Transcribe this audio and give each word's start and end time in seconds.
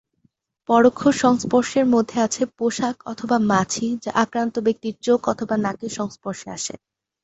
পরোক্ষ 0.69 1.01
সংস্পর্শের 1.21 1.85
মধ্যে 1.87 2.17
আছে 2.21 2.43
পোশাক 2.57 2.95
অথবা 3.05 3.37
মাছি 3.49 3.87
যা 4.03 4.11
আক্রান্ত 4.23 4.55
ব্যক্তির 4.65 4.95
চোখ 5.03 5.19
অথবা 5.29 5.55
নাকের 5.65 5.91
সংস্পর্শে 5.99 6.47
আসে। 6.57 6.73